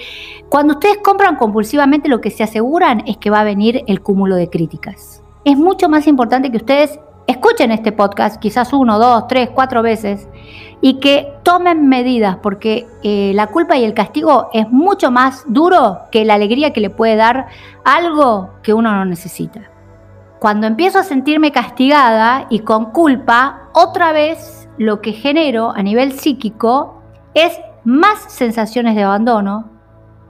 cuando 0.49 0.73
ustedes 0.73 0.97
compran 1.03 1.35
compulsivamente 1.35 2.09
lo 2.09 2.19
que 2.19 2.31
se 2.31 2.41
aseguran 2.41 3.03
es 3.05 3.17
que 3.17 3.29
va 3.29 3.41
a 3.41 3.43
venir 3.43 3.83
el 3.85 4.01
cúmulo 4.01 4.35
de 4.35 4.49
críticas. 4.49 5.21
Es 5.45 5.55
mucho 5.55 5.87
más 5.87 6.07
importante 6.07 6.49
que 6.49 6.57
ustedes 6.57 6.99
escuchen 7.27 7.71
este 7.71 7.91
podcast 7.91 8.41
quizás 8.41 8.73
uno, 8.73 8.97
dos, 8.97 9.27
tres, 9.27 9.51
cuatro 9.53 9.83
veces 9.83 10.27
y 10.81 10.95
que 10.95 11.33
tomen 11.43 11.87
medidas 11.87 12.37
porque 12.41 12.87
eh, 13.03 13.31
la 13.35 13.47
culpa 13.47 13.77
y 13.77 13.83
el 13.83 13.93
castigo 13.93 14.49
es 14.51 14.69
mucho 14.69 15.11
más 15.11 15.43
duro 15.47 15.99
que 16.11 16.25
la 16.25 16.33
alegría 16.33 16.73
que 16.73 16.81
le 16.81 16.89
puede 16.89 17.15
dar 17.15 17.47
algo 17.85 18.49
que 18.63 18.73
uno 18.73 18.91
no 18.91 19.05
necesita. 19.05 19.69
Cuando 20.39 20.65
empiezo 20.65 20.97
a 20.97 21.03
sentirme 21.03 21.51
castigada 21.51 22.47
y 22.49 22.59
con 22.59 22.85
culpa, 22.91 23.69
otra 23.73 24.11
vez 24.11 24.67
lo 24.79 24.99
que 25.01 25.13
genero 25.13 25.71
a 25.75 25.83
nivel 25.83 26.13
psíquico 26.13 27.03
es 27.35 27.59
más 27.83 28.19
sensaciones 28.27 28.95
de 28.95 29.03
abandono, 29.03 29.69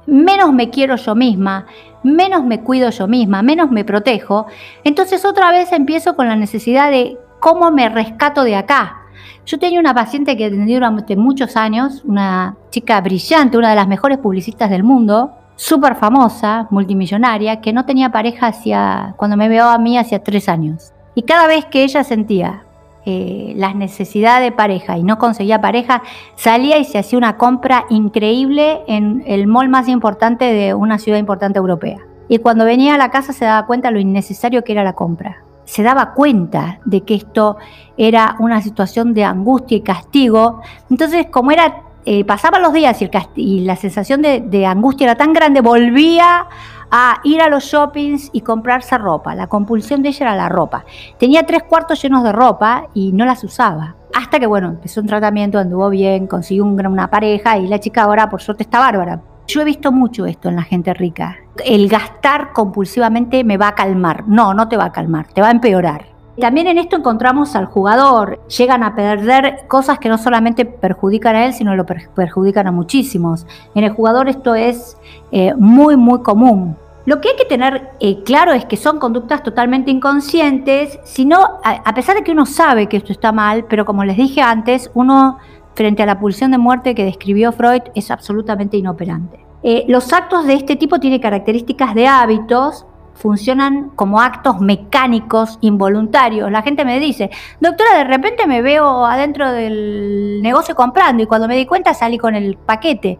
menos 0.05 0.51
me 0.51 0.69
quiero 0.69 0.97
yo 0.97 1.15
misma, 1.15 1.65
menos 2.03 2.43
me 2.43 2.61
cuido 2.61 2.89
yo 2.89 3.07
misma, 3.07 3.41
menos 3.41 3.71
me 3.71 3.85
protejo. 3.85 4.47
Entonces 4.83 5.23
otra 5.23 5.51
vez 5.51 5.71
empiezo 5.71 6.15
con 6.15 6.27
la 6.27 6.35
necesidad 6.35 6.91
de 6.91 7.17
cómo 7.39 7.71
me 7.71 7.87
rescato 7.87 8.43
de 8.43 8.55
acá. 8.55 9.00
Yo 9.45 9.59
tenía 9.59 9.79
una 9.79 9.93
paciente 9.93 10.37
que 10.37 10.45
atendí 10.45 10.73
durante 10.73 11.15
muchos 11.15 11.57
años, 11.57 12.03
una 12.05 12.55
chica 12.69 12.99
brillante, 13.01 13.57
una 13.57 13.69
de 13.69 13.75
las 13.75 13.87
mejores 13.87 14.17
publicistas 14.17 14.69
del 14.69 14.83
mundo, 14.83 15.31
súper 15.55 15.95
famosa, 15.95 16.67
multimillonaria, 16.71 17.61
que 17.61 17.73
no 17.73 17.85
tenía 17.85 18.11
pareja 18.11 18.47
hacia, 18.47 19.13
cuando 19.17 19.37
me 19.37 19.49
veo 19.49 19.65
a 19.69 19.77
mí, 19.77 19.97
hacía 19.97 20.23
tres 20.23 20.49
años. 20.49 20.93
Y 21.15 21.23
cada 21.23 21.47
vez 21.47 21.65
que 21.65 21.83
ella 21.83 22.03
sentía 22.03 22.63
eh, 23.05 23.53
las 23.57 23.75
necesidades 23.75 24.49
de 24.49 24.55
pareja 24.55 24.97
y 24.97 25.03
no 25.03 25.17
conseguía 25.17 25.59
pareja, 25.59 26.03
salía 26.35 26.77
y 26.77 26.85
se 26.85 26.99
hacía 26.99 27.17
una 27.17 27.37
compra 27.37 27.85
increíble 27.89 28.81
en 28.87 29.23
el 29.25 29.47
mall 29.47 29.69
más 29.69 29.87
importante 29.87 30.45
de 30.45 30.73
una 30.73 30.99
ciudad 30.99 31.17
importante 31.17 31.59
europea. 31.59 31.97
Y 32.27 32.37
cuando 32.37 32.63
venía 32.63 32.95
a 32.95 32.97
la 32.97 33.11
casa 33.11 33.33
se 33.33 33.45
daba 33.45 33.65
cuenta 33.65 33.91
lo 33.91 33.99
innecesario 33.99 34.63
que 34.63 34.71
era 34.71 34.83
la 34.83 34.93
compra. 34.93 35.43
Se 35.65 35.83
daba 35.83 36.13
cuenta 36.13 36.79
de 36.85 37.01
que 37.01 37.15
esto 37.15 37.57
era 37.97 38.35
una 38.39 38.61
situación 38.61 39.13
de 39.13 39.23
angustia 39.23 39.77
y 39.77 39.81
castigo. 39.81 40.61
Entonces, 40.89 41.27
como 41.31 41.51
era, 41.51 41.83
eh, 42.05 42.25
pasaban 42.25 42.61
los 42.61 42.73
días 42.73 43.01
y, 43.01 43.09
y 43.35 43.59
la 43.61 43.75
sensación 43.75 44.21
de, 44.21 44.65
angustia 44.65 45.05
era 45.05 45.15
tan 45.15 45.33
grande, 45.33 45.61
volvía 45.61 46.47
a 46.89 47.21
ir 47.23 47.41
a 47.41 47.47
los 47.47 47.63
shoppings 47.63 48.29
y 48.33 48.41
comprarse 48.41 48.97
ropa. 48.97 49.35
La 49.35 49.47
compulsión 49.47 50.01
de 50.01 50.09
ella 50.09 50.25
era 50.27 50.35
la 50.35 50.49
ropa. 50.49 50.83
Tenía 51.17 51.45
tres 51.45 51.63
cuartos 51.63 52.01
llenos 52.01 52.23
de 52.23 52.31
ropa 52.31 52.87
y 52.93 53.13
no 53.13 53.25
las 53.25 53.43
usaba. 53.43 53.95
Hasta 54.13 54.39
que, 54.39 54.47
bueno, 54.47 54.67
empezó 54.69 54.99
un 54.99 55.07
tratamiento, 55.07 55.57
anduvo 55.57 55.89
bien, 55.89 56.27
consiguió 56.27 56.65
una 56.65 57.09
pareja 57.09 57.57
y 57.57 57.67
la 57.67 57.79
chica 57.79 58.03
ahora, 58.03 58.29
por 58.29 58.41
suerte, 58.41 58.63
está 58.63 58.79
bárbara. 58.79 59.21
Yo 59.51 59.59
he 59.59 59.65
visto 59.65 59.91
mucho 59.91 60.25
esto 60.25 60.47
en 60.47 60.55
la 60.55 60.63
gente 60.63 60.93
rica. 60.93 61.35
El 61.65 61.89
gastar 61.89 62.53
compulsivamente 62.53 63.43
me 63.43 63.57
va 63.57 63.67
a 63.67 63.75
calmar. 63.75 64.25
No, 64.25 64.53
no 64.53 64.69
te 64.69 64.77
va 64.77 64.85
a 64.85 64.91
calmar, 64.93 65.27
te 65.27 65.41
va 65.41 65.49
a 65.49 65.51
empeorar. 65.51 66.05
También 66.39 66.67
en 66.67 66.77
esto 66.77 66.95
encontramos 66.95 67.53
al 67.57 67.65
jugador. 67.65 68.39
Llegan 68.47 68.81
a 68.81 68.95
perder 68.95 69.65
cosas 69.67 69.99
que 69.99 70.07
no 70.07 70.17
solamente 70.17 70.63
perjudican 70.63 71.35
a 71.35 71.45
él, 71.47 71.53
sino 71.53 71.75
lo 71.75 71.85
perjudican 71.85 72.67
a 72.67 72.71
muchísimos. 72.71 73.45
En 73.75 73.83
el 73.83 73.91
jugador 73.91 74.29
esto 74.29 74.55
es 74.55 74.95
eh, 75.33 75.53
muy, 75.57 75.97
muy 75.97 76.21
común. 76.21 76.77
Lo 77.03 77.19
que 77.19 77.31
hay 77.31 77.35
que 77.35 77.43
tener 77.43 77.89
eh, 77.99 78.23
claro 78.23 78.53
es 78.53 78.63
que 78.63 78.77
son 78.77 78.99
conductas 78.99 79.43
totalmente 79.43 79.91
inconscientes, 79.91 80.97
sino 81.03 81.41
a, 81.61 81.81
a, 81.83 81.93
pesar 81.93 82.15
de 82.15 82.23
que 82.23 82.31
uno 82.31 82.45
sabe 82.45 82.87
que 82.87 82.95
esto 82.95 83.11
está 83.11 83.33
mal, 83.33 83.65
pero 83.67 83.83
como 83.83 84.05
les 84.05 84.15
dije 84.15 84.41
antes, 84.41 84.89
uno 84.93 85.39
frente 85.81 86.03
a 86.03 86.05
la 86.05 86.19
pulsión 86.19 86.51
de 86.51 86.59
muerte 86.59 86.93
que 86.93 87.03
describió 87.03 87.51
Freud 87.51 87.81
es 87.95 88.11
absolutamente 88.11 88.77
inoperante. 88.77 89.43
Eh, 89.63 89.85
los 89.87 90.13
actos 90.13 90.45
de 90.45 90.53
este 90.53 90.75
tipo 90.75 90.99
tienen 90.99 91.19
características 91.19 91.95
de 91.95 92.05
hábitos, 92.05 92.85
funcionan 93.15 93.89
como 93.95 94.21
actos 94.21 94.61
mecánicos 94.61 95.57
involuntarios. 95.61 96.51
La 96.51 96.61
gente 96.61 96.85
me 96.85 96.99
dice, 96.99 97.31
doctora, 97.59 97.97
de 97.97 98.03
repente 98.03 98.45
me 98.45 98.61
veo 98.61 99.03
adentro 99.05 99.51
del 99.51 100.39
negocio 100.43 100.75
comprando 100.75 101.23
y 101.23 101.25
cuando 101.25 101.47
me 101.47 101.55
di 101.55 101.65
cuenta 101.65 101.95
salí 101.95 102.19
con 102.19 102.35
el 102.35 102.57
paquete. 102.57 103.17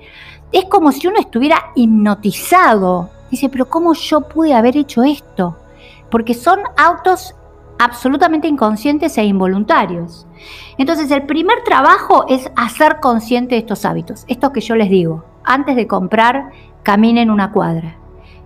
Es 0.52 0.66
como 0.66 0.92
si 0.92 1.08
uno 1.08 1.20
estuviera 1.20 1.72
hipnotizado 1.74 3.10
Dice, 3.32 3.48
pero 3.48 3.70
¿cómo 3.70 3.94
yo 3.94 4.22
pude 4.22 4.54
haber 4.54 4.76
hecho 4.76 5.04
esto? 5.04 5.58
Porque 6.12 6.34
son 6.34 6.60
autos 6.78 7.34
absolutamente 7.82 8.48
inconscientes 8.48 9.18
e 9.18 9.24
involuntarios. 9.24 10.28
Entonces, 10.78 11.10
el 11.10 11.24
primer 11.24 11.64
trabajo 11.64 12.26
es 12.30 12.52
hacer 12.56 13.00
consciente 13.00 13.56
de 13.56 13.60
estos 13.60 13.86
hábitos. 13.86 14.24
Esto 14.28 14.54
que 14.54 14.62
yo 14.62 14.76
les 14.76 14.90
digo, 14.90 15.26
antes 15.44 15.76
de 15.76 15.88
comprar, 15.88 16.52
caminen 16.84 17.32
una 17.32 17.52
cuadra. 17.52 17.98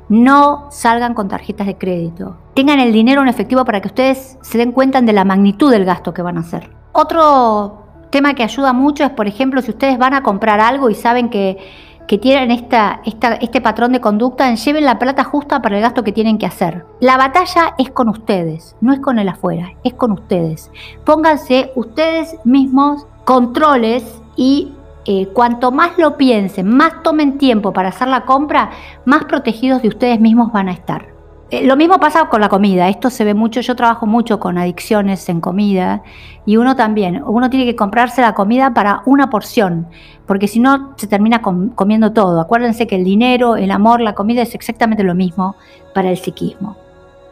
No 0.08 0.68
salgan 0.72 1.14
con 1.14 1.28
tarjetas 1.28 1.68
de 1.68 1.78
crédito. 1.78 2.38
Tengan 2.54 2.80
el 2.80 2.94
dinero 2.94 3.22
en 3.22 3.28
efectivo 3.28 3.66
para 3.66 3.82
que 3.82 3.90
ustedes 3.90 4.38
se 4.42 4.58
den 4.58 4.72
cuenta 4.72 5.02
de 5.02 5.12
la 5.12 5.26
magnitud 5.26 5.70
del 5.70 5.84
gasto 5.84 6.14
que 6.14 6.22
van 6.22 6.38
a 6.38 6.42
hacer. 6.42 6.70
Otro 6.94 7.84
tema 8.12 8.36
que 8.36 8.44
ayuda 8.44 8.72
mucho 8.72 9.04
es, 9.04 9.10
por 9.10 9.28
ejemplo, 9.28 9.62
si 9.62 9.72
ustedes 9.72 9.98
van 9.98 10.14
a 10.14 10.24
comprar 10.24 10.62
algo 10.62 10.90
y 10.90 10.96
saben 10.96 11.30
que 11.30 11.58
que 12.08 12.18
tienen 12.18 12.52
esta, 12.52 13.02
este 13.04 13.62
patrón 13.62 13.92
de 13.92 14.02
conducta, 14.02 14.54
lleven 14.54 14.86
la 14.86 15.00
plata 15.00 15.24
justa 15.24 15.62
para 15.62 15.78
el 15.78 15.82
gasto 15.82 16.04
que 16.04 16.12
tienen 16.12 16.38
que 16.38 16.46
hacer. 16.46 16.86
La 17.00 17.18
batalla 17.18 17.76
es 17.78 17.92
con 17.92 18.10
ustedes, 18.10 18.76
no 18.82 18.94
es 18.94 19.00
con 19.00 19.20
el 19.20 19.30
afuera, 19.30 19.74
es 19.84 19.94
con 19.94 20.12
ustedes. 20.12 20.72
Pónganse 21.04 21.72
ustedes 21.76 22.38
mismos 22.44 23.08
controles 23.24 24.22
y 24.36 24.74
eh, 25.06 25.28
cuanto 25.34 25.72
más 25.72 25.98
lo 25.98 26.18
piensen, 26.18 26.76
más 26.76 27.04
tomen 27.04 27.38
tiempo 27.38 27.74
para 27.74 27.90
hacer 27.90 28.08
la 28.08 28.26
compra, 28.26 28.72
más 29.06 29.26
protegidos 29.26 29.82
de 29.82 29.90
ustedes 29.90 30.20
mismos 30.20 30.52
van 30.52 30.70
a 30.70 30.74
estar. 30.74 31.15
Eh, 31.52 31.66
lo 31.66 31.76
mismo 31.76 32.00
pasa 32.00 32.28
con 32.28 32.42
la 32.42 32.50
comida, 32.50 32.90
esto 32.90 33.12
se 33.12 33.24
ve 33.24 33.36
mucho, 33.36 33.62
yo 33.62 33.76
trabajo 33.76 34.08
mucho 34.08 34.40
con 34.40 34.58
adicciones 34.58 35.30
en 35.30 35.42
comida 35.42 36.02
y 36.44 36.58
uno 36.58 36.76
también, 36.76 37.22
uno 37.24 37.52
tiene 37.52 37.66
que 37.66 37.76
comprarse 37.76 38.22
la 38.22 38.34
comida 38.34 38.74
para 38.74 39.04
una 39.06 39.30
porción, 39.30 39.88
porque 40.26 40.48
si 40.48 40.60
no 40.60 40.94
se 40.98 41.06
termina 41.06 41.44
comiendo 41.44 42.14
todo. 42.14 42.42
Acuérdense 42.42 42.88
que 42.88 42.96
el 42.96 43.04
dinero, 43.04 43.58
el 43.58 43.70
amor, 43.70 44.02
la 44.02 44.16
comida 44.16 44.42
es 44.42 44.56
exactamente 44.56 45.04
lo 45.04 45.14
mismo 45.14 45.56
para 45.94 46.10
el 46.10 46.18
psiquismo. 46.18 46.78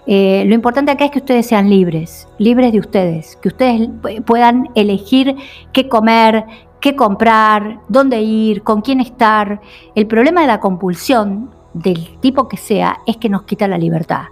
Eh, 0.05 0.43
lo 0.45 0.53
importante 0.53 0.91
acá 0.91 1.05
es 1.05 1.11
que 1.11 1.19
ustedes 1.19 1.47
sean 1.47 1.69
libres, 1.69 2.27
libres 2.37 2.71
de 2.71 2.79
ustedes, 2.79 3.35
que 3.37 3.47
ustedes 3.47 3.89
puedan 4.25 4.69
elegir 4.75 5.35
qué 5.71 5.87
comer, 5.87 6.45
qué 6.81 6.95
comprar, 6.95 7.79
dónde 7.87 8.21
ir, 8.21 8.61
con 8.61 8.81
quién 8.81 8.99
estar. 8.99 9.59
El 9.95 10.05
problema 10.05 10.41
de 10.41 10.47
la 10.47 10.59
compulsión 10.59 11.49
del 11.73 12.19
tipo 12.19 12.47
que 12.47 12.57
sea, 12.57 12.99
es 13.05 13.17
que 13.17 13.29
nos 13.29 13.43
quita 13.43 13.67
la 13.67 13.77
libertad. 13.77 14.25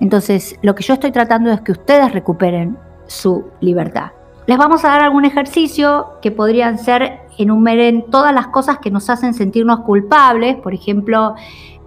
Entonces, 0.00 0.58
lo 0.62 0.74
que 0.74 0.82
yo 0.82 0.94
estoy 0.94 1.12
tratando 1.12 1.50
es 1.50 1.60
que 1.60 1.72
ustedes 1.72 2.12
recuperen 2.12 2.76
su 3.06 3.44
libertad. 3.60 4.12
Les 4.46 4.58
vamos 4.58 4.84
a 4.84 4.88
dar 4.88 5.00
algún 5.00 5.24
ejercicio 5.24 6.18
que 6.20 6.30
podrían 6.30 6.78
ser 6.78 7.20
enumeren 7.38 8.10
todas 8.10 8.34
las 8.34 8.48
cosas 8.48 8.78
que 8.78 8.90
nos 8.90 9.08
hacen 9.10 9.34
sentirnos 9.34 9.80
culpables, 9.80 10.56
por 10.56 10.74
ejemplo, 10.74 11.34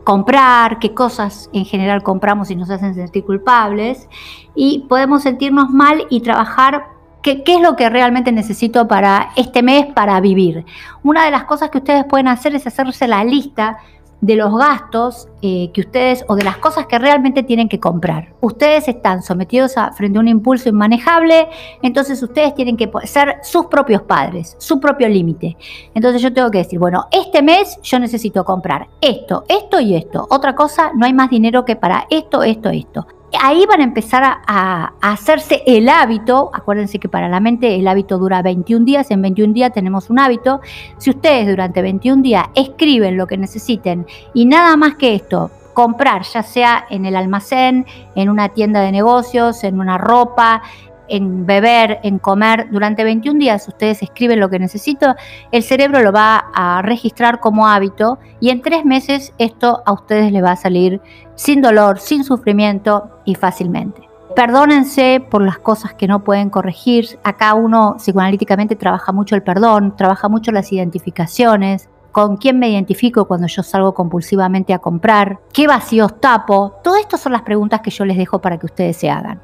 comprar, 0.04 0.80
qué 0.80 0.94
cosas 0.94 1.50
en 1.54 1.66
general 1.66 2.02
compramos 2.02 2.50
y 2.50 2.56
nos 2.56 2.70
hacen 2.70 2.96
sentir 2.96 3.26
culpables, 3.26 4.08
y 4.56 4.86
podemos 4.90 5.24
sentirnos 5.24 5.70
mal 5.70 6.06
y 6.10 6.22
trabajar 6.22 6.86
qué, 7.22 7.44
qué 7.44 7.56
es 7.56 7.62
lo 7.62 7.76
que 7.76 7.90
realmente 7.90 8.32
necesito 8.32 8.88
para 8.88 9.30
este 9.36 9.62
mes 9.62 9.86
para 9.94 10.20
vivir. 10.20 10.66
Una 11.04 11.26
de 11.26 11.32
las 11.32 11.44
cosas 11.44 11.70
que 11.70 11.80
ustedes 11.80 12.06
pueden 12.06 12.28
hacer 12.28 12.56
es 12.56 12.66
hacerse 12.66 13.08
la 13.08 13.24
lista 13.24 13.78
de 14.22 14.36
los 14.36 14.56
gastos 14.58 15.28
eh, 15.42 15.70
que 15.74 15.82
ustedes 15.82 16.26
o 16.28 16.36
de 16.36 16.44
las 16.44 16.58
cosas 16.58 16.88
que 16.88 16.98
realmente 16.98 17.44
tienen 17.44 17.70
que 17.70 17.80
comprar. 17.80 18.34
Ustedes 18.42 18.88
están 18.88 19.22
sometidos 19.22 19.78
a, 19.78 19.92
frente 19.92 20.18
a 20.18 20.22
un 20.22 20.28
impulso 20.28 20.70
inmanejable, 20.70 21.48
entonces 21.82 22.22
ustedes 22.24 22.56
tienen 22.56 22.78
que 22.78 22.90
ser 23.04 23.38
sus 23.44 23.68
propios 23.68 24.02
padres, 24.02 24.56
su 24.60 24.80
propio 24.80 25.08
límite. 25.08 25.56
Entonces 25.94 26.22
yo 26.22 26.34
tengo 26.34 26.50
que 26.50 26.60
decir, 26.60 26.80
bueno, 26.80 27.06
este 27.12 27.42
mes 27.42 27.80
yo 27.84 28.00
necesito 28.00 28.44
comprar 28.44 28.88
esto, 29.02 29.44
esto 29.48 29.80
y 29.80 29.96
esto. 29.96 30.28
Otra 30.30 30.56
cosa, 30.56 30.92
no 30.96 31.06
hay 31.06 31.14
más 31.14 31.30
dinero 31.30 31.66
que 31.66 31.76
para 31.76 32.08
esto, 32.10 32.44
esto, 32.44 32.70
esto 32.70 33.08
ahí 33.40 33.66
van 33.66 33.82
a 33.82 33.84
empezar 33.84 34.24
a, 34.24 34.94
hacerse 35.02 35.64
el 35.66 35.90
hábito. 35.90 36.50
Acuérdense 36.54 37.00
que 37.00 37.10
para 37.10 37.30
la 37.30 37.40
mente 37.40 37.76
el 37.76 37.88
hábito 37.88 38.18
dura 38.18 38.42
21 38.42 38.86
días. 38.86 39.12
En 39.12 39.22
21 39.22 39.54
días 39.54 39.74
tenemos 39.74 40.10
un 40.10 40.20
hábito. 40.20 40.62
Si 40.98 41.10
ustedes 41.10 41.48
durante 41.48 41.82
21 41.82 42.22
días 42.22 42.48
escriben 42.56 43.18
lo 43.18 43.28
que 43.28 43.38
necesiten 43.38 44.06
y 44.34 44.46
nada 44.46 44.76
más 44.78 44.96
que 44.96 45.16
esto, 45.16 45.52
comprar, 45.74 46.24
ya 46.24 46.42
sea 46.42 46.86
en 46.90 47.06
el 47.06 47.16
almacén, 47.16 47.86
en 48.16 48.30
una 48.30 48.50
tienda 48.50 48.82
de 48.82 48.92
negocios, 48.92 49.64
en 49.64 49.80
una 49.80 50.00
ropa, 50.00 50.64
en 51.10 51.46
beber, 51.46 52.00
en 52.04 52.20
comer, 52.20 52.68
durante 52.72 53.04
21 53.04 53.40
días 53.40 53.68
ustedes 53.68 54.02
escriben 54.04 54.40
lo 54.40 54.50
que 54.50 54.60
necesito, 54.60 55.16
el 55.52 55.64
cerebro 55.64 56.02
lo 56.02 56.12
va 56.12 56.46
a 56.54 56.82
registrar 56.82 57.40
como 57.40 57.68
hábito 57.68 58.20
y 58.40 58.50
en 58.50 58.62
tres 58.62 58.86
meses 58.86 59.34
esto 59.38 59.82
a 59.86 59.94
ustedes 59.94 60.32
les 60.32 60.44
va 60.44 60.52
a 60.52 60.56
salir 60.56 61.02
sin 61.36 61.62
dolor, 61.62 62.00
sin 62.00 62.24
sufrimiento 62.24 63.10
y 63.26 63.36
fácilmente. 63.36 64.08
Perdónense 64.36 65.26
por 65.32 65.42
las 65.42 65.58
cosas 65.58 65.96
que 65.96 66.08
no 66.08 66.24
pueden 66.24 66.52
corregir. 66.52 67.20
Acá 67.24 67.56
uno 67.56 67.96
psicoanalíticamente 67.98 68.76
trabaja 68.76 69.12
mucho 69.12 69.36
el 69.36 69.42
perdón, 69.42 69.96
trabaja 69.96 70.30
mucho 70.30 70.52
las 70.52 70.72
identificaciones, 70.72 71.90
con 72.12 72.38
quién 72.38 72.60
me 72.60 72.70
identifico 72.70 73.26
cuando 73.26 73.48
yo 73.48 73.64
salgo 73.64 73.94
compulsivamente 73.94 74.74
a 74.74 74.80
comprar, 74.80 75.40
qué 75.54 75.68
vacíos 75.68 76.20
tapo. 76.20 76.80
Todo 76.84 76.98
esto 76.98 77.18
son 77.18 77.32
las 77.32 77.44
preguntas 77.44 77.82
que 77.82 77.92
yo 77.92 78.06
les 78.06 78.18
dejo 78.18 78.40
para 78.40 78.58
que 78.58 78.66
ustedes 78.66 78.98
se 78.98 79.10
hagan. 79.10 79.42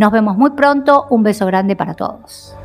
Nos 0.00 0.10
vemos 0.12 0.36
muy 0.38 0.50
pronto. 0.52 1.06
Un 1.10 1.22
beso 1.22 1.44
grande 1.44 1.76
para 1.76 1.92
todos. 1.92 2.56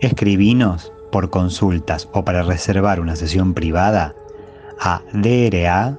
Escribinos 0.00 0.92
por 1.12 1.30
consultas 1.30 2.08
o 2.12 2.24
para 2.24 2.42
reservar 2.42 2.98
una 2.98 3.14
sesión 3.14 3.54
privada 3.54 4.16
a 4.80 5.00
dra 5.12 5.96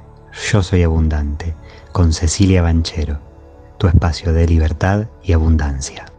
Yo 0.49 0.63
Soy 0.63 0.83
Abundante 0.83 1.53
con 1.91 2.13
Cecilia 2.13 2.61
Banchero, 2.61 3.19
tu 3.77 3.87
espacio 3.87 4.31
de 4.31 4.47
libertad 4.47 5.07
y 5.21 5.33
abundancia. 5.33 6.10